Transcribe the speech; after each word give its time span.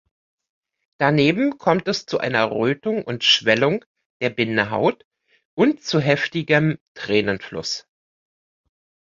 Daneben 0.97 1.59
kommt 1.59 1.87
es 1.87 2.07
zu 2.07 2.17
einer 2.17 2.49
Rötung 2.49 3.03
und 3.03 3.23
Schwellung 3.23 3.85
der 4.19 4.31
Bindehaut 4.31 5.05
und 5.53 5.83
zu 5.83 5.99
heftigem 5.99 6.79
Tränenfluss. 6.95 7.85